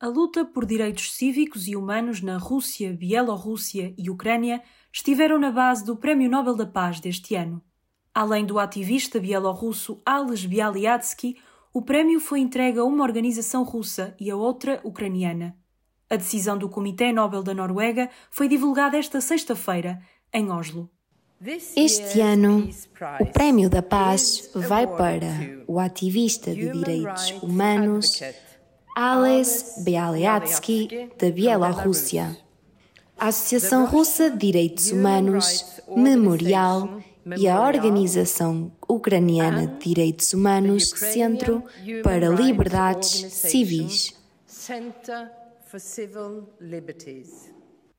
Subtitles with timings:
[0.00, 5.84] A luta por direitos cívicos e humanos na Rússia, Bielorrússia e Ucrânia estiveram na base
[5.84, 7.60] do Prémio Nobel da Paz deste ano.
[8.14, 11.36] Além do ativista bielorrusso Ales Bialyatsky,
[11.70, 15.54] o prémio foi entregue a uma organização russa e a outra ucraniana.
[16.08, 20.00] A decisão do Comitê Nobel da Noruega foi divulgada esta sexta-feira,
[20.32, 20.88] em Oslo.
[21.76, 22.70] Este ano,
[23.20, 28.18] o Prémio da Paz vai para o ativista de direitos humanos
[28.94, 32.36] Ales Bialyatsky, da Bielorrússia.
[33.18, 37.00] A Associação Russa de Direitos Humanos, Memorial
[37.38, 41.62] e a Organização Ucraniana de Direitos Humanos, Centro
[42.02, 44.14] para Liberdades Civis.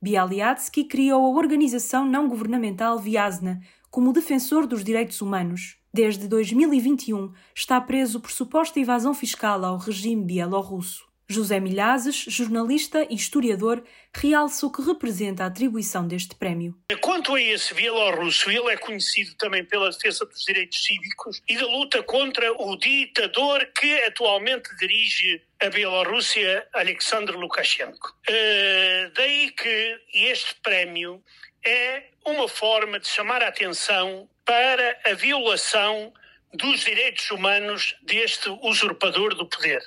[0.00, 3.60] Bialyatsky criou a organização não governamental Viasna
[3.90, 10.24] como defensor dos direitos humanos desde 2021, está preso por suposta evasão fiscal ao regime
[10.24, 11.08] bielorrusso.
[11.30, 16.74] José Milhazes, jornalista e historiador, realça o que representa a atribuição deste prémio.
[17.02, 21.66] Quanto a esse bielorrusso, ele é conhecido também pela defesa dos direitos cívicos e da
[21.66, 28.14] luta contra o ditador que atualmente dirige a Bielorrússia, Alexander Lukashenko.
[28.26, 31.22] Uh, daí que este prémio
[31.62, 36.10] é uma forma de chamar a atenção para a violação
[36.54, 39.82] dos direitos humanos deste usurpador do poder.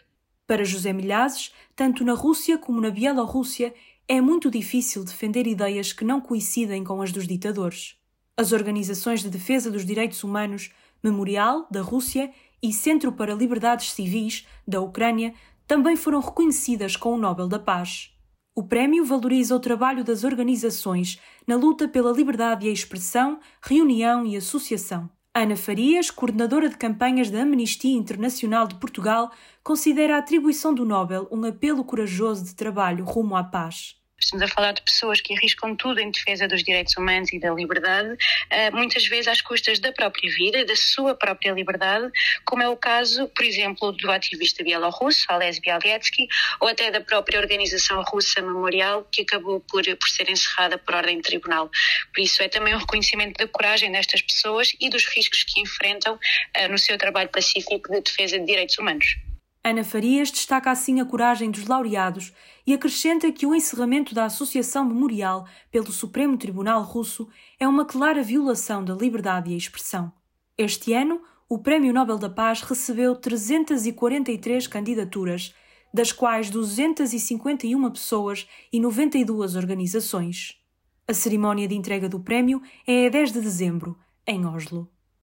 [0.46, 3.74] Para José Milhazes, tanto na Rússia como na Bielorrússia,
[4.08, 7.96] é muito difícil defender ideias que não coincidem com as dos ditadores.
[8.38, 10.70] As organizações de defesa dos direitos humanos,
[11.04, 12.32] Memorial, da Rússia,
[12.62, 15.34] e Centro para Liberdades Civis, da Ucrânia,
[15.66, 18.14] também foram reconhecidas com o Nobel da Paz.
[18.62, 24.38] O prémio valoriza o trabalho das organizações na luta pela liberdade e expressão, reunião e
[24.38, 25.10] associação.
[25.34, 29.32] Ana Farias, coordenadora de campanhas da Amnistia Internacional de Portugal,
[29.64, 34.00] considera a atribuição do Nobel um apelo corajoso de trabalho rumo à paz.
[34.22, 37.52] Estamos a falar de pessoas que arriscam tudo em defesa dos direitos humanos e da
[37.52, 38.16] liberdade,
[38.52, 42.10] eh, muitas vezes às custas da própria vida e da sua própria liberdade,
[42.46, 46.28] como é o caso, por exemplo, do ativista bielorrusso, Ales Bialyatsky,
[46.60, 51.18] ou até da própria organização russa Memorial, que acabou por, por ser encerrada por ordem
[51.18, 51.70] de tribunal.
[52.14, 56.20] Por isso, é também um reconhecimento da coragem destas pessoas e dos riscos que enfrentam
[56.54, 59.31] eh, no seu trabalho pacífico de defesa de direitos humanos.
[59.64, 62.34] Ana Farias destaca assim a coragem dos laureados
[62.66, 67.30] e acrescenta que o encerramento da Associação Memorial pelo Supremo Tribunal Russo
[67.60, 70.12] é uma clara violação da liberdade e expressão.
[70.58, 75.54] Este ano, o Prémio Nobel da Paz recebeu 343 candidaturas,
[75.94, 80.60] das quais 251 pessoas e 92 organizações.
[81.08, 83.96] A cerimónia de entrega do prémio é a 10 de dezembro,
[84.26, 84.90] em Oslo.